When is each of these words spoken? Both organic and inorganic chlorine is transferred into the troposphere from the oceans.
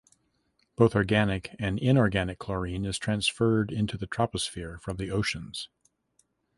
Both 0.75 0.95
organic 0.95 1.55
and 1.59 1.77
inorganic 1.77 2.39
chlorine 2.39 2.85
is 2.85 2.97
transferred 2.97 3.71
into 3.71 3.99
the 3.99 4.07
troposphere 4.07 4.81
from 4.81 4.97
the 4.97 5.11
oceans. 5.11 5.69